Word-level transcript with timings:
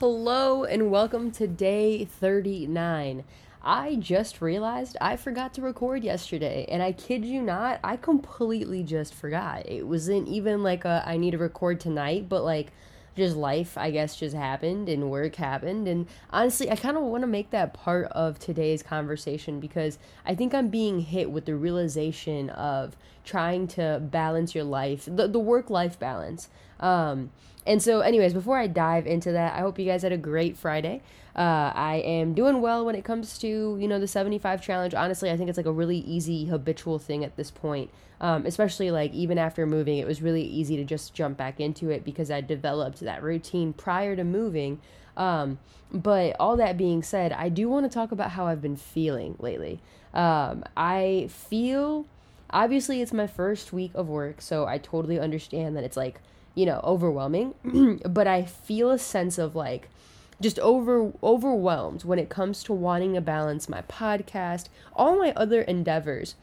Hello 0.00 0.62
and 0.62 0.92
welcome 0.92 1.32
to 1.32 1.48
day 1.48 2.04
39. 2.04 3.24
I 3.64 3.96
just 3.96 4.40
realized 4.40 4.96
I 5.00 5.16
forgot 5.16 5.52
to 5.54 5.60
record 5.60 6.04
yesterday, 6.04 6.66
and 6.68 6.84
I 6.84 6.92
kid 6.92 7.24
you 7.24 7.42
not, 7.42 7.80
I 7.82 7.96
completely 7.96 8.84
just 8.84 9.12
forgot. 9.12 9.68
It 9.68 9.88
wasn't 9.88 10.28
even 10.28 10.62
like 10.62 10.84
a 10.84 11.02
I 11.04 11.16
need 11.16 11.32
to 11.32 11.38
record 11.38 11.80
tonight, 11.80 12.28
but 12.28 12.44
like 12.44 12.68
just 13.16 13.36
life, 13.36 13.76
I 13.76 13.90
guess, 13.90 14.14
just 14.14 14.36
happened 14.36 14.88
and 14.88 15.10
work 15.10 15.34
happened. 15.34 15.88
And 15.88 16.06
honestly, 16.30 16.70
I 16.70 16.76
kind 16.76 16.96
of 16.96 17.02
want 17.02 17.22
to 17.22 17.26
make 17.26 17.50
that 17.50 17.74
part 17.74 18.06
of 18.12 18.38
today's 18.38 18.84
conversation 18.84 19.58
because 19.58 19.98
I 20.24 20.36
think 20.36 20.54
I'm 20.54 20.68
being 20.68 21.00
hit 21.00 21.32
with 21.32 21.44
the 21.44 21.56
realization 21.56 22.50
of 22.50 22.96
trying 23.24 23.66
to 23.68 24.00
balance 24.00 24.54
your 24.54 24.62
life, 24.62 25.08
the, 25.10 25.26
the 25.26 25.40
work 25.40 25.70
life 25.70 25.98
balance. 25.98 26.48
Um, 26.80 27.30
and 27.66 27.82
so, 27.82 28.00
anyways, 28.00 28.32
before 28.32 28.58
I 28.58 28.66
dive 28.66 29.06
into 29.06 29.30
that, 29.32 29.54
I 29.54 29.58
hope 29.60 29.78
you 29.78 29.84
guys 29.84 30.02
had 30.02 30.12
a 30.12 30.16
great 30.16 30.56
Friday. 30.56 31.02
Uh, 31.36 31.70
I 31.74 31.96
am 32.04 32.32
doing 32.34 32.60
well 32.60 32.84
when 32.84 32.94
it 32.94 33.04
comes 33.04 33.38
to 33.38 33.46
you 33.80 33.86
know 33.86 34.00
the 34.00 34.08
75 34.08 34.62
challenge. 34.62 34.94
Honestly, 34.94 35.30
I 35.30 35.36
think 35.36 35.48
it's 35.48 35.58
like 35.58 35.66
a 35.66 35.72
really 35.72 35.98
easy 35.98 36.46
habitual 36.46 36.98
thing 36.98 37.24
at 37.24 37.36
this 37.36 37.50
point. 37.50 37.90
Um, 38.20 38.46
especially 38.46 38.90
like 38.90 39.12
even 39.12 39.38
after 39.38 39.64
moving, 39.66 39.98
it 39.98 40.06
was 40.06 40.20
really 40.20 40.42
easy 40.42 40.76
to 40.76 40.84
just 40.84 41.14
jump 41.14 41.36
back 41.36 41.60
into 41.60 41.90
it 41.90 42.04
because 42.04 42.30
I 42.30 42.40
developed 42.40 43.00
that 43.00 43.22
routine 43.22 43.72
prior 43.72 44.16
to 44.16 44.24
moving. 44.24 44.80
Um, 45.16 45.58
but 45.92 46.34
all 46.40 46.56
that 46.56 46.76
being 46.76 47.02
said, 47.02 47.32
I 47.32 47.48
do 47.48 47.68
want 47.68 47.84
to 47.84 47.94
talk 47.94 48.10
about 48.10 48.32
how 48.32 48.46
I've 48.46 48.62
been 48.62 48.76
feeling 48.76 49.36
lately. 49.38 49.80
Um, 50.14 50.64
I 50.76 51.28
feel 51.30 52.06
obviously 52.50 53.00
it's 53.02 53.12
my 53.12 53.26
first 53.26 53.72
week 53.72 53.92
of 53.94 54.08
work, 54.08 54.40
so 54.40 54.66
I 54.66 54.78
totally 54.78 55.18
understand 55.18 55.76
that 55.76 55.84
it's 55.84 55.96
like 55.96 56.20
you 56.58 56.66
know, 56.66 56.80
overwhelming, 56.82 57.54
but 58.04 58.26
I 58.26 58.42
feel 58.42 58.90
a 58.90 58.98
sense 58.98 59.38
of 59.38 59.54
like 59.54 59.88
just 60.40 60.58
over 60.58 61.12
overwhelmed 61.22 62.04
when 62.04 62.18
it 62.18 62.28
comes 62.28 62.64
to 62.64 62.72
wanting 62.72 63.14
to 63.14 63.20
balance 63.20 63.68
my 63.68 63.82
podcast, 63.82 64.66
all 64.92 65.16
my 65.16 65.32
other 65.36 65.62
endeavors 65.62 66.34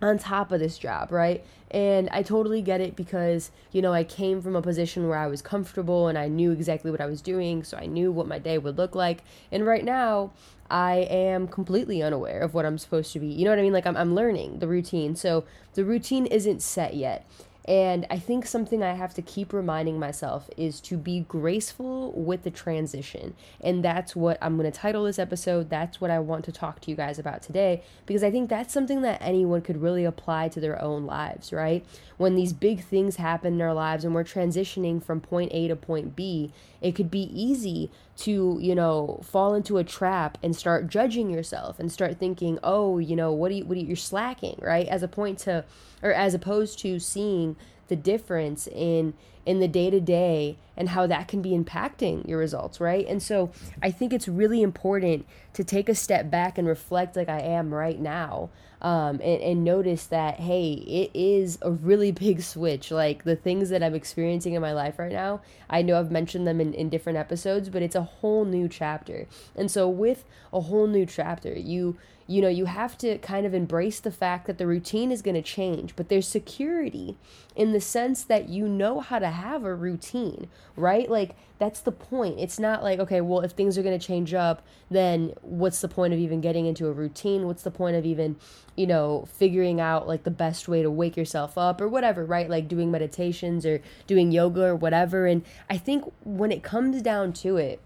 on 0.00 0.18
top 0.18 0.52
of 0.52 0.60
this 0.60 0.78
job, 0.78 1.10
right? 1.10 1.44
And 1.70 2.08
I 2.10 2.22
totally 2.22 2.62
get 2.62 2.80
it 2.80 2.96
because, 2.96 3.50
you 3.72 3.82
know, 3.82 3.92
I 3.92 4.04
came 4.04 4.40
from 4.40 4.56
a 4.56 4.62
position 4.62 5.08
where 5.08 5.18
I 5.18 5.26
was 5.26 5.42
comfortable 5.42 6.08
and 6.08 6.16
I 6.16 6.28
knew 6.28 6.52
exactly 6.52 6.90
what 6.90 7.00
I 7.00 7.06
was 7.06 7.20
doing, 7.20 7.62
so 7.62 7.76
I 7.76 7.86
knew 7.86 8.10
what 8.10 8.26
my 8.26 8.38
day 8.38 8.58
would 8.58 8.78
look 8.78 8.94
like. 8.94 9.22
And 9.52 9.66
right 9.66 9.84
now, 9.84 10.32
I 10.70 11.06
am 11.10 11.48
completely 11.48 12.02
unaware 12.02 12.40
of 12.40 12.54
what 12.54 12.64
I'm 12.64 12.78
supposed 12.78 13.12
to 13.14 13.20
be. 13.20 13.26
You 13.26 13.44
know 13.44 13.50
what 13.50 13.58
I 13.58 13.62
mean? 13.62 13.72
Like 13.72 13.86
I'm 13.86 13.96
I'm 13.96 14.14
learning 14.14 14.58
the 14.58 14.68
routine. 14.68 15.16
So 15.16 15.44
the 15.74 15.84
routine 15.84 16.26
isn't 16.26 16.62
set 16.62 16.94
yet. 16.94 17.26
And 17.68 18.06
I 18.08 18.18
think 18.18 18.46
something 18.46 18.82
I 18.82 18.94
have 18.94 19.12
to 19.12 19.20
keep 19.20 19.52
reminding 19.52 19.98
myself 19.98 20.48
is 20.56 20.80
to 20.80 20.96
be 20.96 21.20
graceful 21.20 22.12
with 22.12 22.42
the 22.42 22.50
transition. 22.50 23.34
And 23.60 23.84
that's 23.84 24.16
what 24.16 24.38
I'm 24.40 24.56
going 24.56 24.72
to 24.72 24.76
title 24.76 25.04
this 25.04 25.18
episode. 25.18 25.68
That's 25.68 26.00
what 26.00 26.10
I 26.10 26.18
want 26.18 26.46
to 26.46 26.52
talk 26.52 26.80
to 26.80 26.90
you 26.90 26.96
guys 26.96 27.18
about 27.18 27.42
today 27.42 27.82
because 28.06 28.24
I 28.24 28.30
think 28.30 28.48
that's 28.48 28.72
something 28.72 29.02
that 29.02 29.20
anyone 29.20 29.60
could 29.60 29.82
really 29.82 30.06
apply 30.06 30.48
to 30.48 30.60
their 30.60 30.80
own 30.80 31.04
lives, 31.04 31.52
right? 31.52 31.84
When 32.16 32.36
these 32.36 32.54
big 32.54 32.82
things 32.82 33.16
happen 33.16 33.52
in 33.52 33.60
our 33.60 33.74
lives 33.74 34.02
and 34.02 34.14
we're 34.14 34.24
transitioning 34.24 35.02
from 35.02 35.20
point 35.20 35.52
A 35.52 35.68
to 35.68 35.76
point 35.76 36.16
B, 36.16 36.54
it 36.80 36.94
could 36.94 37.10
be 37.10 37.24
easy 37.38 37.90
to, 38.18 38.58
you 38.60 38.74
know, 38.74 39.20
fall 39.22 39.54
into 39.54 39.76
a 39.76 39.84
trap 39.84 40.38
and 40.42 40.56
start 40.56 40.88
judging 40.88 41.30
yourself 41.30 41.78
and 41.78 41.92
start 41.92 42.18
thinking, 42.18 42.58
"Oh, 42.62 42.98
you 42.98 43.14
know, 43.14 43.32
what 43.32 43.50
do 43.50 43.56
you 43.56 43.64
what 43.64 43.76
are 43.76 43.80
you, 43.80 43.88
you're 43.88 43.96
slacking," 43.96 44.58
right? 44.62 44.88
As 44.88 45.02
a 45.02 45.08
point 45.08 45.38
to 45.40 45.64
or 46.02 46.12
as 46.12 46.34
opposed 46.34 46.78
to 46.80 46.98
seeing 46.98 47.56
the 47.88 47.96
difference 47.96 48.66
in 48.68 49.14
in 49.48 49.60
the 49.60 49.66
day 49.66 49.88
to 49.88 49.98
day 49.98 50.58
and 50.76 50.90
how 50.90 51.06
that 51.06 51.26
can 51.26 51.40
be 51.40 51.52
impacting 51.52 52.28
your 52.28 52.38
results, 52.38 52.80
right? 52.80 53.06
And 53.08 53.22
so 53.22 53.50
I 53.82 53.90
think 53.90 54.12
it's 54.12 54.28
really 54.28 54.60
important 54.60 55.26
to 55.54 55.64
take 55.64 55.88
a 55.88 55.94
step 55.94 56.30
back 56.30 56.58
and 56.58 56.68
reflect 56.68 57.16
like 57.16 57.30
I 57.30 57.40
am 57.40 57.72
right 57.72 57.98
now 57.98 58.50
um, 58.82 59.20
and, 59.22 59.40
and 59.40 59.64
notice 59.64 60.04
that, 60.06 60.38
hey, 60.40 60.72
it 60.72 61.10
is 61.14 61.58
a 61.62 61.70
really 61.70 62.12
big 62.26 62.42
switch. 62.42 62.90
Like 62.90 63.24
the 63.24 63.36
things 63.36 63.70
that 63.70 63.82
I'm 63.82 63.94
experiencing 63.94 64.52
in 64.52 64.60
my 64.60 64.74
life 64.74 64.98
right 64.98 65.10
now, 65.10 65.40
I 65.70 65.80
know 65.80 65.98
I've 65.98 66.10
mentioned 66.10 66.46
them 66.46 66.60
in, 66.60 66.74
in 66.74 66.90
different 66.90 67.18
episodes, 67.18 67.70
but 67.70 67.80
it's 67.80 67.96
a 67.96 68.02
whole 68.02 68.44
new 68.44 68.68
chapter. 68.68 69.26
And 69.56 69.70
so 69.70 69.88
with 69.88 70.26
a 70.52 70.60
whole 70.60 70.86
new 70.86 71.06
chapter, 71.06 71.54
you 71.54 71.96
you 72.30 72.42
know, 72.42 72.48
you 72.48 72.66
have 72.66 72.98
to 72.98 73.16
kind 73.18 73.46
of 73.46 73.54
embrace 73.54 74.00
the 74.00 74.10
fact 74.10 74.46
that 74.46 74.58
the 74.58 74.66
routine 74.66 75.10
is 75.10 75.22
going 75.22 75.34
to 75.34 75.42
change, 75.42 75.96
but 75.96 76.10
there's 76.10 76.28
security 76.28 77.16
in 77.56 77.72
the 77.72 77.80
sense 77.80 78.22
that 78.22 78.50
you 78.50 78.68
know 78.68 79.00
how 79.00 79.18
to 79.18 79.30
have 79.38 79.64
a 79.64 79.74
routine, 79.74 80.48
right? 80.76 81.10
Like, 81.10 81.34
that's 81.58 81.80
the 81.80 81.92
point. 81.92 82.38
It's 82.38 82.58
not 82.58 82.82
like, 82.82 83.00
okay, 83.00 83.20
well, 83.20 83.40
if 83.40 83.52
things 83.52 83.76
are 83.76 83.82
going 83.82 83.98
to 83.98 84.06
change 84.06 84.34
up, 84.34 84.62
then 84.90 85.34
what's 85.42 85.80
the 85.80 85.88
point 85.88 86.12
of 86.12 86.20
even 86.20 86.40
getting 86.40 86.66
into 86.66 86.86
a 86.86 86.92
routine? 86.92 87.46
What's 87.46 87.62
the 87.62 87.70
point 87.70 87.96
of 87.96 88.06
even, 88.06 88.36
you 88.76 88.86
know, 88.86 89.26
figuring 89.32 89.80
out 89.80 90.06
like 90.06 90.24
the 90.24 90.30
best 90.30 90.68
way 90.68 90.82
to 90.82 90.90
wake 90.90 91.16
yourself 91.16 91.58
up 91.58 91.80
or 91.80 91.88
whatever, 91.88 92.24
right? 92.24 92.48
Like 92.48 92.68
doing 92.68 92.90
meditations 92.90 93.66
or 93.66 93.80
doing 94.06 94.30
yoga 94.30 94.64
or 94.64 94.76
whatever. 94.76 95.26
And 95.26 95.44
I 95.68 95.78
think 95.78 96.04
when 96.24 96.52
it 96.52 96.62
comes 96.62 97.02
down 97.02 97.32
to 97.34 97.56
it, 97.56 97.80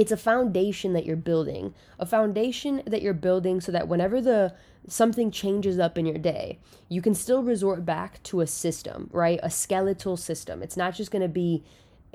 it's 0.00 0.10
a 0.10 0.16
foundation 0.16 0.94
that 0.94 1.04
you're 1.04 1.14
building 1.14 1.74
a 1.98 2.06
foundation 2.06 2.82
that 2.86 3.02
you're 3.02 3.12
building 3.12 3.60
so 3.60 3.70
that 3.70 3.86
whenever 3.86 4.18
the 4.22 4.54
something 4.88 5.30
changes 5.30 5.78
up 5.78 5.98
in 5.98 6.06
your 6.06 6.16
day 6.16 6.58
you 6.88 7.02
can 7.02 7.14
still 7.14 7.42
resort 7.42 7.84
back 7.84 8.22
to 8.22 8.40
a 8.40 8.46
system 8.46 9.10
right? 9.12 9.38
A 9.42 9.50
skeletal 9.50 10.16
system. 10.16 10.62
It's 10.62 10.76
not 10.76 10.94
just 10.94 11.10
going 11.10 11.20
to 11.20 11.28
be 11.28 11.62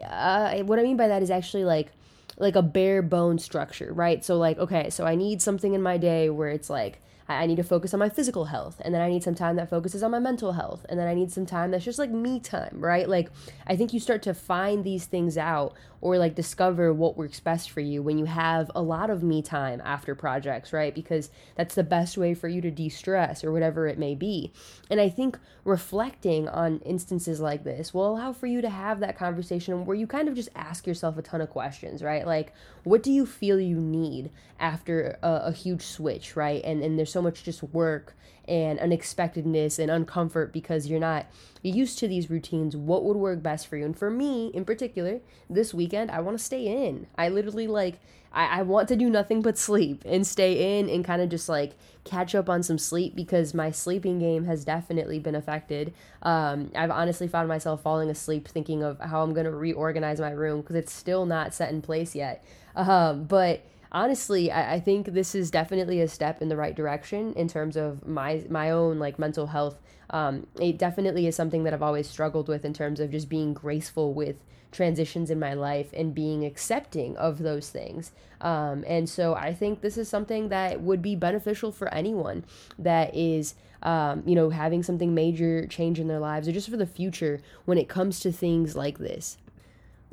uh, 0.03 0.57
what 0.63 0.79
i 0.79 0.81
mean 0.81 0.97
by 0.97 1.07
that 1.07 1.21
is 1.21 1.29
actually 1.29 1.63
like 1.63 1.91
like 2.37 2.55
a 2.55 2.63
bare 2.63 3.03
bone 3.03 3.37
structure 3.37 3.93
right? 3.93 4.25
So 4.25 4.35
like 4.37 4.57
okay 4.57 4.89
so 4.89 5.05
i 5.05 5.13
need 5.13 5.39
something 5.43 5.75
in 5.75 5.81
my 5.83 5.97
day 5.97 6.31
where 6.31 6.49
it's 6.49 6.71
like 6.71 7.03
I 7.27 7.47
need 7.47 7.55
to 7.55 7.63
focus 7.63 7.93
on 7.93 7.99
my 7.99 8.09
physical 8.09 8.45
health, 8.45 8.79
and 8.85 8.93
then 8.93 9.01
I 9.01 9.09
need 9.09 9.23
some 9.23 9.35
time 9.35 9.55
that 9.55 9.69
focuses 9.69 10.03
on 10.03 10.11
my 10.11 10.19
mental 10.19 10.51
health, 10.51 10.85
and 10.89 10.99
then 10.99 11.07
I 11.07 11.13
need 11.15 11.31
some 11.31 11.45
time 11.45 11.71
that's 11.71 11.85
just 11.85 11.97
like 11.97 12.11
me 12.11 12.39
time, 12.39 12.77
right? 12.79 13.09
Like, 13.09 13.29
I 13.65 13.75
think 13.75 13.93
you 13.93 13.99
start 13.99 14.21
to 14.23 14.33
find 14.33 14.83
these 14.83 15.05
things 15.05 15.37
out 15.37 15.73
or 16.05 16.19
like 16.19 16.35
discover 16.35 16.93
what 16.93 17.17
works 17.17 17.39
best 17.39 17.71
for 17.71 17.79
you 17.79 17.99
when 18.03 18.19
you 18.19 18.25
have 18.25 18.69
a 18.75 18.81
lot 18.81 19.09
of 19.09 19.23
me 19.23 19.41
time 19.41 19.81
after 19.83 20.13
projects, 20.13 20.71
right? 20.71 20.93
Because 20.93 21.31
that's 21.55 21.73
the 21.73 21.83
best 21.83 22.15
way 22.15 22.35
for 22.35 22.47
you 22.47 22.61
to 22.61 22.69
de 22.69 22.89
stress 22.89 23.43
or 23.43 23.51
whatever 23.51 23.87
it 23.87 23.97
may 23.97 24.13
be. 24.13 24.53
And 24.91 25.01
I 25.01 25.09
think 25.09 25.39
reflecting 25.63 26.47
on 26.47 26.77
instances 26.81 27.39
like 27.39 27.63
this 27.63 27.91
will 27.91 28.07
allow 28.07 28.33
for 28.33 28.45
you 28.45 28.61
to 28.61 28.69
have 28.69 28.99
that 28.99 29.17
conversation 29.17 29.83
where 29.83 29.97
you 29.97 30.05
kind 30.05 30.29
of 30.29 30.35
just 30.35 30.49
ask 30.55 30.85
yourself 30.85 31.17
a 31.17 31.23
ton 31.23 31.41
of 31.41 31.49
questions, 31.49 32.03
right? 32.03 32.27
Like, 32.27 32.53
what 32.83 33.01
do 33.01 33.11
you 33.11 33.25
feel 33.25 33.59
you 33.59 33.79
need 33.79 34.29
after 34.59 35.17
a, 35.23 35.45
a 35.45 35.51
huge 35.51 35.81
switch, 35.81 36.35
right? 36.35 36.63
And, 36.63 36.83
and 36.83 36.99
there's 36.99 37.11
so 37.15 37.21
much 37.21 37.45
just 37.45 37.63
work 37.63 38.13
and 38.45 38.77
unexpectedness 38.77 39.79
and 39.79 39.89
uncomfort 39.89 40.51
because 40.51 40.87
you're 40.87 40.99
not 40.99 41.25
used 41.63 41.97
to 41.99 42.09
these 42.09 42.29
routines. 42.29 42.75
What 42.75 43.05
would 43.05 43.15
work 43.15 43.41
best 43.41 43.67
for 43.67 43.77
you? 43.77 43.85
And 43.85 43.97
for 43.97 44.09
me 44.09 44.47
in 44.47 44.65
particular, 44.65 45.21
this 45.49 45.73
weekend, 45.73 46.11
I 46.11 46.19
want 46.19 46.37
to 46.37 46.43
stay 46.43 46.87
in. 46.87 47.07
I 47.17 47.29
literally 47.29 47.67
like, 47.67 48.01
I, 48.33 48.59
I 48.59 48.61
want 48.63 48.89
to 48.89 48.97
do 48.97 49.09
nothing 49.09 49.41
but 49.41 49.57
sleep 49.57 50.03
and 50.05 50.27
stay 50.27 50.77
in 50.77 50.89
and 50.89 51.05
kind 51.05 51.21
of 51.21 51.29
just 51.29 51.47
like 51.47 51.71
catch 52.03 52.35
up 52.35 52.49
on 52.49 52.63
some 52.63 52.77
sleep 52.77 53.15
because 53.15 53.53
my 53.53 53.71
sleeping 53.71 54.19
game 54.19 54.43
has 54.43 54.65
definitely 54.65 55.19
been 55.19 55.35
affected. 55.35 55.93
Um, 56.21 56.69
I've 56.75 56.91
honestly 56.91 57.29
found 57.29 57.47
myself 57.47 57.81
falling 57.81 58.09
asleep 58.09 58.45
thinking 58.45 58.83
of 58.83 58.99
how 58.99 59.23
I'm 59.23 59.33
going 59.33 59.45
to 59.45 59.55
reorganize 59.55 60.19
my 60.19 60.31
room 60.31 60.59
because 60.59 60.75
it's 60.75 60.93
still 60.93 61.25
not 61.25 61.53
set 61.53 61.71
in 61.71 61.81
place 61.81 62.13
yet. 62.13 62.43
Um, 62.75 63.23
but 63.23 63.63
honestly, 63.95 64.51
I, 64.51 64.75
I 64.75 64.79
think 64.79 65.07
this 65.07 65.33
is 65.33 65.49
definitely 65.49 66.01
a 66.01 66.07
step 66.07 66.41
in 66.41 66.49
the 66.49 66.57
right 66.57 66.75
direction 66.75 67.33
in 67.33 67.47
terms 67.47 67.75
of 67.77 68.05
my 68.05 68.43
my 68.49 68.69
own 68.69 68.99
like 68.99 69.17
mental 69.17 69.47
health. 69.47 69.79
Um, 70.11 70.45
it 70.59 70.77
definitely 70.77 71.25
is 71.25 71.35
something 71.35 71.63
that 71.63 71.73
I've 71.73 71.81
always 71.81 72.07
struggled 72.07 72.47
with 72.47 72.63
in 72.63 72.73
terms 72.73 72.99
of 72.99 73.09
just 73.09 73.27
being 73.27 73.53
graceful 73.53 74.13
with 74.13 74.35
transitions 74.71 75.31
in 75.31 75.39
my 75.39 75.53
life 75.53 75.89
and 75.93 76.13
being 76.13 76.45
accepting 76.45 77.15
of 77.15 77.39
those 77.39 77.69
things. 77.69 78.11
Um, 78.41 78.83
and 78.85 79.09
so 79.09 79.33
I 79.33 79.53
think 79.53 79.81
this 79.81 79.97
is 79.97 80.09
something 80.09 80.49
that 80.49 80.81
would 80.81 81.01
be 81.01 81.15
beneficial 81.15 81.71
for 81.71 81.91
anyone 81.93 82.43
that 82.77 83.15
is, 83.15 83.55
um, 83.81 84.21
you 84.25 84.35
know, 84.35 84.49
having 84.49 84.83
something 84.83 85.15
major 85.15 85.65
change 85.65 85.97
in 85.97 86.09
their 86.09 86.19
lives 86.19 86.47
or 86.47 86.51
just 86.51 86.69
for 86.69 86.77
the 86.77 86.85
future 86.85 87.39
when 87.63 87.77
it 87.77 87.87
comes 87.87 88.19
to 88.19 88.31
things 88.33 88.75
like 88.75 88.97
this 88.97 89.37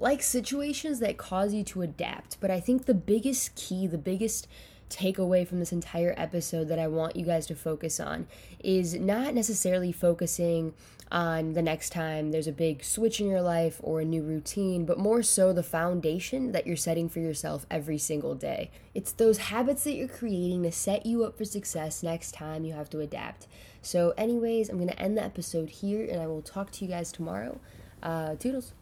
like 0.02 0.22
situations 0.22 0.98
that 0.98 1.16
cause 1.16 1.54
you 1.54 1.62
to 1.62 1.82
adapt. 1.82 2.40
But 2.40 2.50
I 2.50 2.60
think 2.60 2.84
the 2.86 2.94
biggest 2.94 3.54
key, 3.54 3.86
the 3.86 3.98
biggest 3.98 4.48
takeaway 4.90 5.46
from 5.46 5.58
this 5.58 5.72
entire 5.72 6.12
episode 6.18 6.68
that 6.68 6.78
I 6.78 6.86
want 6.86 7.16
you 7.16 7.24
guys 7.24 7.46
to 7.46 7.54
focus 7.54 7.98
on 7.98 8.26
is 8.62 8.94
not 8.94 9.32
necessarily 9.32 9.92
focusing 9.92 10.74
on 11.10 11.52
the 11.52 11.62
next 11.62 11.90
time 11.90 12.30
there's 12.30 12.46
a 12.46 12.52
big 12.52 12.82
switch 12.82 13.20
in 13.20 13.28
your 13.28 13.42
life 13.42 13.78
or 13.82 14.00
a 14.00 14.04
new 14.04 14.22
routine, 14.22 14.84
but 14.84 14.98
more 14.98 15.22
so 15.22 15.52
the 15.52 15.62
foundation 15.62 16.52
that 16.52 16.66
you're 16.66 16.74
setting 16.74 17.08
for 17.08 17.20
yourself 17.20 17.64
every 17.70 17.98
single 17.98 18.34
day. 18.34 18.70
It's 18.94 19.12
those 19.12 19.38
habits 19.38 19.84
that 19.84 19.94
you're 19.94 20.08
creating 20.08 20.62
to 20.64 20.72
set 20.72 21.06
you 21.06 21.24
up 21.24 21.38
for 21.38 21.44
success 21.44 22.02
next 22.02 22.32
time 22.32 22.64
you 22.64 22.72
have 22.72 22.90
to 22.90 23.00
adapt. 23.00 23.46
So, 23.82 24.14
anyways, 24.16 24.68
I'm 24.68 24.76
going 24.78 24.88
to 24.88 25.00
end 25.00 25.16
the 25.16 25.24
episode 25.24 25.68
here 25.70 26.06
and 26.10 26.20
I 26.20 26.26
will 26.26 26.42
talk 26.42 26.70
to 26.72 26.84
you 26.84 26.90
guys 26.90 27.12
tomorrow. 27.12 27.60
Uh, 28.02 28.34
toodles. 28.36 28.72